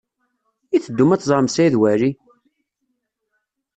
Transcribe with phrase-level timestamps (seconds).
[0.75, 2.11] I teddum ad teẓrem Saɛid Waɛli?